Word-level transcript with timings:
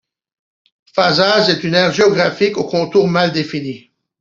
Fazaz 0.95 1.51
est 1.51 1.63
une 1.63 1.75
aire 1.75 1.91
géographique 1.93 2.57
aux 2.57 2.63
contours 2.63 3.07
mal 3.07 3.31
définis. 3.31 3.91